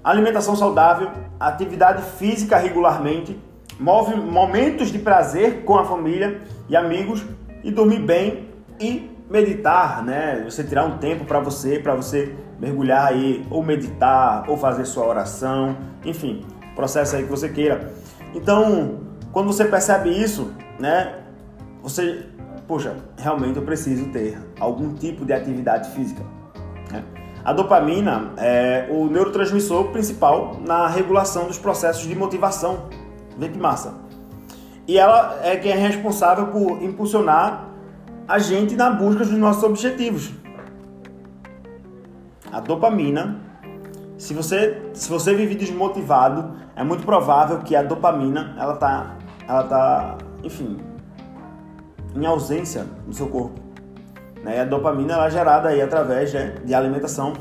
Alimentação 0.06 0.56
saudável, 0.56 1.10
atividade 1.40 2.04
física 2.04 2.58
regularmente, 2.58 3.42
momentos 3.80 4.92
de 4.92 5.00
prazer 5.00 5.64
com 5.64 5.80
a 5.80 5.84
família 5.84 6.42
e 6.70 6.76
amigos 6.76 7.26
e 7.64 7.72
dormir 7.72 7.98
bem 8.02 8.48
e 8.80 9.10
meditar, 9.28 10.04
né? 10.04 10.44
Você 10.46 10.64
tirar 10.64 10.86
um 10.86 11.00
tempo 11.00 11.26
para 11.26 11.40
você, 11.40 11.80
para 11.80 11.96
você 11.96 12.36
mergulhar 12.60 13.08
aí, 13.08 13.48
ou 13.50 13.64
meditar, 13.64 14.48
ou 14.48 14.56
fazer 14.56 14.86
sua 14.86 15.08
oração, 15.08 15.76
enfim, 16.06 16.46
processo 16.76 17.16
aí 17.16 17.24
que 17.24 17.30
você 17.30 17.50
queira. 17.50 17.92
Então, 18.36 19.00
quando 19.32 19.48
você 19.48 19.66
percebe 19.66 20.12
isso, 20.12 20.54
né? 20.80 21.16
Você, 21.82 22.28
poxa, 22.68 22.96
realmente 23.18 23.58
eu 23.58 23.64
preciso 23.64 24.06
ter 24.10 24.38
algum 24.60 24.94
tipo 24.94 25.26
de 25.26 25.34
atividade 25.34 25.90
física. 25.96 26.22
Né? 26.92 27.04
A 27.46 27.54
dopamina 27.54 28.32
é 28.38 28.88
o 28.90 29.06
neurotransmissor 29.06 29.92
principal 29.92 30.60
na 30.66 30.88
regulação 30.88 31.46
dos 31.46 31.60
processos 31.60 32.08
de 32.08 32.16
motivação. 32.16 32.90
Vê 33.38 33.50
que 33.50 33.60
massa. 33.60 33.94
E 34.88 34.98
ela 34.98 35.40
é 35.44 35.56
quem 35.56 35.72
é 35.72 35.76
responsável 35.76 36.48
por 36.48 36.82
impulsionar 36.82 37.70
a 38.28 38.40
gente 38.40 38.76
na 38.76 38.90
busca 38.90 39.24
dos 39.24 39.38
nossos 39.38 39.64
objetivos. 39.64 40.32
A 42.52 42.60
dopamina, 42.60 43.40
se 44.18 44.34
você, 44.34 44.82
se 44.96 45.08
você 45.08 45.36
vive 45.36 45.54
desmotivado, 45.54 46.56
é 46.76 46.84
muito 46.84 47.06
provável 47.06 47.60
que 47.60 47.76
a 47.76 47.84
dopamina, 47.84 48.56
ela 48.58 48.76
tá, 48.76 49.18
ela 49.48 49.64
tá, 49.64 50.18
enfim, 50.44 50.78
em 52.16 52.26
ausência 52.26 52.88
no 53.06 53.14
seu 53.14 53.28
corpo. 53.28 53.65
Né? 54.46 54.62
A 54.62 54.64
dopamina 54.64 55.16
ela 55.16 55.26
é 55.26 55.32
gerada 55.32 55.70
aí 55.70 55.82
através 55.82 56.32
né, 56.32 56.56
de 56.64 56.76
alimentação 56.76 57.34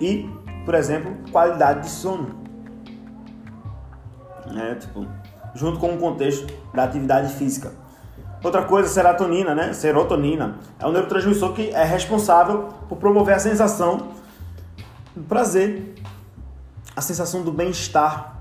e, 0.00 0.28
por 0.64 0.74
exemplo, 0.74 1.14
qualidade 1.30 1.82
de 1.82 1.88
sono. 1.88 2.34
né? 4.44 4.74
Tipo, 4.74 5.06
junto 5.54 5.78
com 5.78 5.94
o 5.94 5.98
contexto 5.98 6.52
da 6.74 6.82
atividade 6.82 7.32
física. 7.34 7.70
Outra 8.42 8.64
coisa, 8.64 8.88
serotonina, 8.88 9.54
né? 9.54 9.72
Serotonina 9.72 10.56
é 10.80 10.86
um 10.86 10.90
neurotransmissor 10.90 11.52
que 11.52 11.70
é 11.70 11.84
responsável 11.84 12.68
por 12.88 12.98
promover 12.98 13.34
a 13.34 13.38
sensação 13.38 14.08
do 15.14 15.22
prazer, 15.24 15.94
a 16.94 17.00
sensação 17.00 17.42
do 17.42 17.52
bem-estar. 17.52 18.36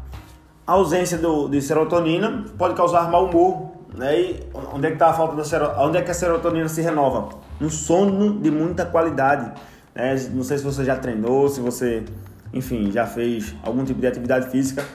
A 0.65 0.73
ausência 0.73 1.17
do, 1.17 1.47
de 1.47 1.61
serotonina 1.61 2.45
pode 2.57 2.75
causar 2.75 3.09
mau 3.09 3.25
humor, 3.25 3.71
né? 3.95 4.19
E 4.19 4.49
onde 4.73 4.87
é 4.87 4.89
que 4.89 4.95
está 4.95 5.09
a 5.09 5.13
falta 5.13 5.35
da 5.35 5.43
serotonina? 5.43 5.87
Onde 5.87 5.97
é 5.97 6.01
que 6.01 6.11
a 6.11 6.13
serotonina 6.13 6.67
se 6.67 6.81
renova? 6.81 7.29
No 7.59 7.69
sono 7.69 8.39
de 8.39 8.51
muita 8.51 8.85
qualidade. 8.85 9.51
Né? 9.95 10.15
Não 10.33 10.43
sei 10.43 10.57
se 10.57 10.63
você 10.63 10.83
já 10.85 10.95
treinou, 10.95 11.49
se 11.49 11.59
você, 11.59 12.03
enfim, 12.53 12.91
já 12.91 13.05
fez 13.05 13.55
algum 13.63 13.83
tipo 13.83 13.99
de 13.99 14.07
atividade 14.07 14.49
física, 14.49 14.85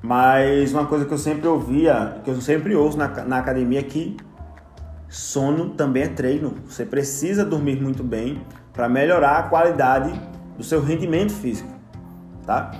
mas 0.00 0.72
uma 0.72 0.86
coisa 0.86 1.04
que 1.04 1.12
eu 1.12 1.18
sempre 1.18 1.48
ouvia, 1.48 2.18
que 2.22 2.30
eu 2.30 2.40
sempre 2.40 2.74
ouço 2.76 2.96
na, 2.96 3.08
na 3.24 3.38
academia 3.38 3.80
é 3.80 3.82
que 3.82 4.16
sono 5.08 5.70
também 5.70 6.02
é 6.02 6.08
treino. 6.08 6.54
Você 6.66 6.84
precisa 6.84 7.44
dormir 7.44 7.80
muito 7.80 8.02
bem 8.02 8.42
para 8.72 8.88
melhorar 8.88 9.38
a 9.38 9.42
qualidade 9.44 10.12
do 10.56 10.62
seu 10.62 10.82
rendimento 10.82 11.32
físico, 11.32 11.70
tá? 12.44 12.72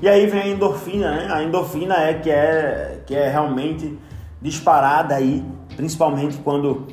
E 0.00 0.08
aí 0.08 0.26
vem 0.26 0.40
a 0.40 0.48
endorfina, 0.48 1.10
né? 1.10 1.28
A 1.30 1.42
endorfina 1.42 1.94
é 1.94 2.14
que 2.14 2.30
é 2.30 3.00
que 3.06 3.14
é 3.14 3.28
realmente 3.28 3.98
disparada 4.40 5.14
aí, 5.14 5.44
principalmente 5.76 6.36
quando 6.38 6.86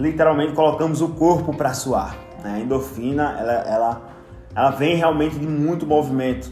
literalmente 0.00 0.54
colocamos 0.54 1.02
o 1.02 1.08
corpo 1.08 1.54
para 1.54 1.74
suar. 1.74 2.16
Né? 2.42 2.54
A 2.54 2.60
endorfina, 2.60 3.36
ela, 3.38 3.52
ela, 3.52 4.02
ela 4.54 4.70
vem 4.70 4.96
realmente 4.96 5.38
de 5.38 5.46
muito 5.46 5.86
movimento. 5.86 6.50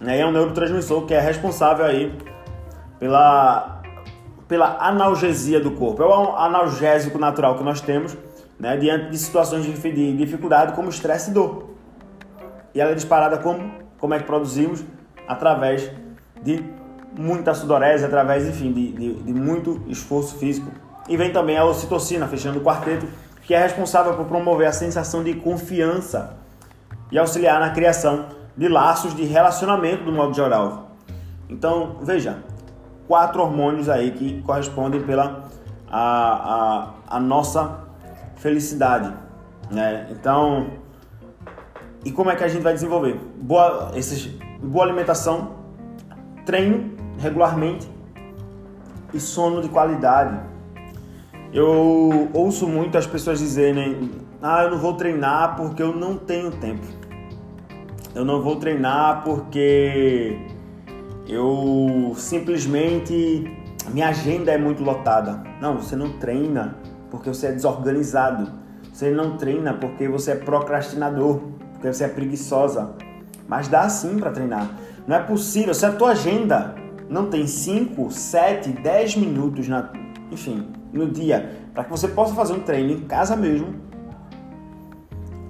Né? 0.00 0.18
E 0.18 0.20
é 0.20 0.26
um 0.26 0.30
neurotransmissor 0.30 1.06
que 1.06 1.14
é 1.14 1.20
responsável 1.20 1.86
aí 1.86 2.12
pela, 2.98 3.82
pela 4.46 4.76
analgesia 4.80 5.58
do 5.60 5.70
corpo. 5.72 6.02
É 6.02 6.06
o 6.06 6.36
analgésico 6.36 7.18
natural 7.18 7.56
que 7.56 7.64
nós 7.64 7.80
temos 7.80 8.16
né? 8.58 8.76
diante 8.76 9.10
de 9.10 9.18
situações 9.18 9.64
de, 9.64 9.72
de 9.72 10.16
dificuldade 10.16 10.74
como 10.74 10.90
estresse 10.90 11.30
e 11.30 11.34
dor. 11.34 11.70
E 12.74 12.80
ela 12.80 12.92
é 12.92 12.94
disparada 12.94 13.38
como? 13.38 13.72
Como 13.98 14.14
é 14.14 14.18
que 14.18 14.24
produzimos? 14.24 14.84
Através 15.26 15.90
de 16.42 16.62
muita 17.18 17.54
sudorese, 17.54 18.04
através, 18.04 18.46
enfim, 18.46 18.72
de, 18.72 18.92
de, 18.92 19.14
de 19.14 19.32
muito 19.32 19.82
esforço 19.88 20.36
físico. 20.36 20.70
E 21.10 21.16
vem 21.16 21.32
também 21.32 21.58
a 21.58 21.64
ocitocina, 21.64 22.28
fechando 22.28 22.60
o 22.60 22.62
quarteto, 22.62 23.04
que 23.42 23.52
é 23.52 23.58
responsável 23.58 24.14
por 24.14 24.26
promover 24.26 24.68
a 24.68 24.72
sensação 24.72 25.24
de 25.24 25.34
confiança 25.34 26.36
e 27.10 27.18
auxiliar 27.18 27.58
na 27.58 27.70
criação 27.70 28.26
de 28.56 28.68
laços 28.68 29.12
de 29.16 29.24
relacionamento 29.24 30.04
do 30.04 30.12
modo 30.12 30.32
geral. 30.32 30.92
Então, 31.48 31.96
veja, 32.00 32.38
quatro 33.08 33.42
hormônios 33.42 33.88
aí 33.88 34.12
que 34.12 34.40
correspondem 34.42 35.02
pela 35.02 35.50
a, 35.90 36.92
a, 37.08 37.16
a 37.16 37.18
nossa 37.18 37.80
felicidade, 38.36 39.12
né? 39.68 40.06
Então, 40.12 40.68
e 42.04 42.12
como 42.12 42.30
é 42.30 42.36
que 42.36 42.44
a 42.44 42.48
gente 42.48 42.62
vai 42.62 42.72
desenvolver? 42.72 43.18
Boa, 43.34 43.90
esses, 43.96 44.26
boa 44.62 44.84
alimentação, 44.84 45.56
treino 46.46 46.96
regularmente 47.18 47.90
e 49.12 49.18
sono 49.18 49.60
de 49.60 49.68
qualidade. 49.68 50.49
Eu 51.52 52.28
ouço 52.32 52.66
muito 52.66 52.96
as 52.96 53.06
pessoas 53.06 53.40
dizerem: 53.40 54.10
"Ah, 54.40 54.64
eu 54.64 54.70
não 54.70 54.78
vou 54.78 54.94
treinar 54.94 55.56
porque 55.56 55.82
eu 55.82 55.94
não 55.94 56.16
tenho 56.16 56.50
tempo. 56.52 56.86
Eu 58.14 58.24
não 58.24 58.40
vou 58.40 58.56
treinar 58.56 59.24
porque 59.24 60.38
eu 61.28 62.12
simplesmente 62.16 63.50
minha 63.92 64.08
agenda 64.08 64.52
é 64.52 64.58
muito 64.58 64.84
lotada". 64.84 65.42
Não, 65.60 65.76
você 65.76 65.96
não 65.96 66.12
treina 66.18 66.76
porque 67.10 67.28
você 67.28 67.48
é 67.48 67.52
desorganizado. 67.52 68.52
Você 68.92 69.10
não 69.10 69.36
treina 69.36 69.74
porque 69.74 70.08
você 70.08 70.32
é 70.32 70.36
procrastinador, 70.36 71.40
porque 71.72 71.92
você 71.92 72.04
é 72.04 72.08
preguiçosa. 72.08 72.92
Mas 73.48 73.66
dá 73.66 73.88
sim 73.88 74.18
para 74.18 74.30
treinar. 74.30 74.70
Não 75.06 75.16
é 75.16 75.20
possível. 75.20 75.74
Se 75.74 75.84
a 75.84 75.92
tua 75.92 76.10
agenda 76.10 76.74
não 77.08 77.26
tem 77.26 77.46
5, 77.46 78.10
7, 78.10 78.70
10 78.70 79.16
minutos, 79.16 79.66
na, 79.66 79.90
enfim, 80.30 80.68
no 80.92 81.08
dia, 81.08 81.68
para 81.72 81.84
que 81.84 81.90
você 81.90 82.08
possa 82.08 82.34
fazer 82.34 82.52
um 82.52 82.60
treino 82.60 82.92
em 82.92 83.00
casa 83.00 83.36
mesmo, 83.36 83.74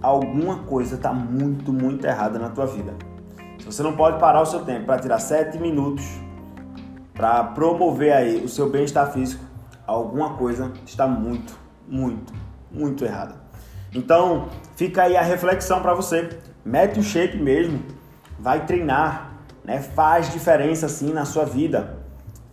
alguma 0.03 0.61
coisa 0.61 0.97
está 0.97 1.13
muito, 1.13 1.73
muito 1.73 2.07
errada 2.07 2.39
na 2.39 2.49
tua 2.49 2.67
vida. 2.67 2.95
Se 3.59 3.67
você 3.67 3.83
não 3.83 3.95
pode 3.95 4.19
parar 4.19 4.41
o 4.41 4.47
seu 4.47 4.61
tempo 4.61 4.87
para 4.87 4.99
tirar 4.99 5.19
7 5.19 5.59
minutos 5.59 6.05
para 7.21 7.45
promover 7.45 8.15
aí 8.15 8.43
o 8.43 8.49
seu 8.49 8.71
bem-estar 8.71 9.13
físico, 9.13 9.45
alguma 9.87 10.35
coisa 10.39 10.73
está 10.87 11.07
muito, 11.07 11.53
muito, 11.87 12.33
muito 12.71 13.05
errada. 13.05 13.35
Então, 13.95 14.49
fica 14.75 15.03
aí 15.03 15.19
a 15.19 15.23
reflexão 15.23 15.83
para 15.83 15.93
você. 15.93 16.39
Mete 16.65 16.99
o 16.99 17.03
shape 17.03 17.37
mesmo, 17.37 17.83
vai 18.39 18.65
treinar, 18.65 19.35
né? 19.63 19.81
Faz 19.81 20.33
diferença 20.33 20.89
sim 20.89 21.13
na 21.13 21.27
sua 21.27 21.45
vida, 21.45 21.99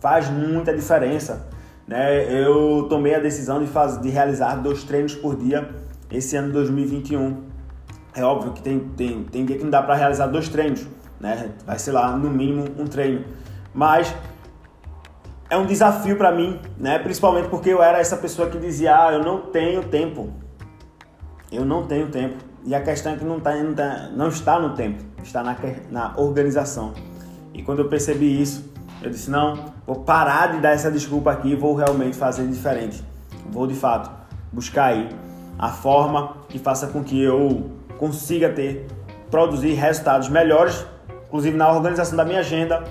faz 0.00 0.28
muita 0.28 0.74
diferença. 0.74 1.47
Né? 1.88 2.30
Eu 2.30 2.86
tomei 2.90 3.14
a 3.14 3.18
decisão 3.18 3.60
de, 3.60 3.66
fazer, 3.66 4.02
de 4.02 4.10
realizar 4.10 4.56
dois 4.56 4.84
treinos 4.84 5.14
por 5.14 5.34
dia 5.34 5.70
esse 6.10 6.36
ano 6.36 6.48
de 6.48 6.52
2021. 6.52 7.44
É 8.14 8.22
óbvio 8.22 8.52
que 8.52 8.60
tem, 8.60 8.78
tem, 8.78 9.24
tem 9.24 9.46
dia 9.46 9.56
que 9.56 9.64
não 9.64 9.70
dá 9.70 9.82
para 9.82 9.94
realizar 9.94 10.26
dois 10.26 10.48
treinos, 10.48 10.86
né? 11.18 11.50
Vai 11.66 11.78
ser 11.78 11.92
lá 11.92 12.14
no 12.14 12.28
mínimo 12.28 12.66
um 12.78 12.86
treino, 12.86 13.24
mas 13.72 14.14
é 15.48 15.56
um 15.56 15.64
desafio 15.64 16.16
para 16.16 16.30
mim, 16.30 16.60
né? 16.76 16.98
Principalmente 16.98 17.48
porque 17.48 17.70
eu 17.70 17.82
era 17.82 17.98
essa 17.98 18.16
pessoa 18.16 18.50
que 18.50 18.58
dizia, 18.58 19.06
ah, 19.06 19.12
eu 19.12 19.22
não 19.22 19.40
tenho 19.40 19.84
tempo, 19.84 20.30
eu 21.50 21.64
não 21.64 21.86
tenho 21.86 22.08
tempo. 22.08 22.36
E 22.64 22.74
a 22.74 22.82
questão 22.82 23.12
é 23.12 23.16
que 23.16 23.24
não, 23.24 23.40
tá, 23.40 23.54
não, 23.54 23.74
tá, 23.74 24.10
não 24.14 24.28
está 24.28 24.60
no 24.60 24.74
tempo, 24.74 25.02
está 25.22 25.42
na, 25.42 25.56
na 25.90 26.14
organização. 26.18 26.92
E 27.54 27.62
quando 27.62 27.78
eu 27.78 27.88
percebi 27.88 28.42
isso, 28.42 28.67
eu 29.02 29.10
disse: 29.10 29.30
não, 29.30 29.72
vou 29.86 29.96
parar 29.96 30.52
de 30.52 30.60
dar 30.60 30.70
essa 30.70 30.90
desculpa 30.90 31.30
aqui 31.30 31.50
e 31.50 31.54
vou 31.54 31.74
realmente 31.74 32.16
fazer 32.16 32.46
diferente. 32.46 33.02
Vou 33.50 33.66
de 33.66 33.74
fato 33.74 34.10
buscar 34.52 34.86
aí 34.86 35.08
a 35.58 35.68
forma 35.68 36.36
que 36.48 36.58
faça 36.58 36.86
com 36.86 37.02
que 37.02 37.20
eu 37.20 37.70
consiga 37.98 38.48
ter, 38.50 38.86
produzir 39.30 39.74
resultados 39.74 40.28
melhores, 40.28 40.86
inclusive 41.26 41.56
na 41.56 41.70
organização 41.70 42.16
da 42.16 42.24
minha 42.24 42.40
agenda, 42.40 42.84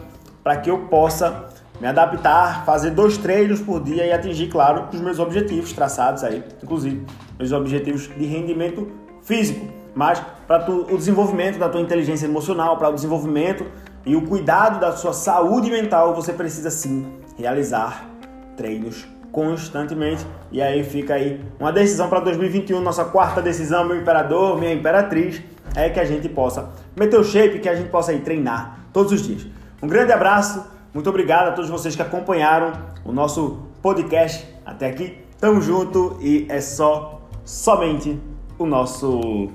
para 0.44 0.58
que 0.58 0.70
eu 0.70 0.80
possa 0.88 1.46
me 1.80 1.88
adaptar, 1.88 2.66
fazer 2.66 2.92
dois 2.92 3.18
treinos 3.18 3.62
por 3.62 3.82
dia 3.82 4.06
e 4.06 4.12
atingir, 4.12 4.48
claro, 4.48 4.88
os 4.92 5.00
meus 5.00 5.20
objetivos 5.20 5.72
traçados 5.74 6.24
aí, 6.24 6.44
inclusive 6.62 7.06
meus 7.38 7.52
objetivos 7.52 8.10
de 8.18 8.26
rendimento 8.26 8.88
físico, 9.22 9.68
mas 9.94 10.22
para 10.48 10.70
o 10.72 10.98
desenvolvimento 10.98 11.60
da 11.60 11.70
tua 11.70 11.82
inteligência 11.82 12.26
emocional, 12.26 12.78
para 12.78 12.90
o 12.90 12.94
desenvolvimento 12.94 13.66
e 14.08 14.16
o 14.16 14.22
cuidado 14.22 14.80
da 14.80 14.94
sua 14.94 15.12
saúde 15.12 15.70
mental, 15.70 16.16
você 16.16 16.32
precisa 16.32 16.72
sim 16.72 17.06
realizar 17.38 18.10
treinos 18.56 19.06
constantemente. 19.34 20.26
E 20.50 20.62
aí 20.62 20.82
fica 20.82 21.16
aí 21.16 21.44
uma 21.60 21.74
decisão 21.74 22.08
para 22.08 22.22
2021, 22.22 22.80
nossa 22.80 23.04
quarta 23.04 23.42
decisão, 23.42 23.86
meu 23.86 23.98
imperador, 23.98 24.58
minha 24.58 24.74
imperatriz, 24.74 25.44
é 25.76 25.90
que 25.90 26.00
a 26.00 26.06
gente 26.06 26.30
possa 26.30 26.70
meter 26.96 27.20
o 27.20 27.24
shape, 27.24 27.60
que 27.60 27.68
a 27.68 27.76
gente 27.76 27.90
possa 27.90 28.14
ir 28.14 28.22
treinar 28.22 28.80
todos 28.94 29.12
os 29.12 29.22
dias. 29.22 29.46
Um 29.84 29.88
grande 29.88 30.14
abraço, 30.14 30.66
muito 30.94 31.10
obrigado 31.10 31.50
a 31.50 31.52
todos 31.52 31.70
vocês 31.70 31.94
que 31.94 32.02
acompanharam 32.02 32.72
o 33.04 33.12
nosso 33.12 33.60
podcast 33.82 34.48
até 34.66 34.88
aqui. 34.88 35.18
Tamo 35.38 35.62
junto 35.62 36.18
e 36.22 36.48
é 36.50 36.62
só 36.62 37.22
somente 37.44 38.18
o 38.58 38.66
nosso 38.66 39.50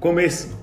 começo. 0.00 0.57